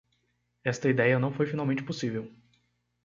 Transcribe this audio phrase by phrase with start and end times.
[0.63, 2.27] Esta ideia não foi finalmente possível.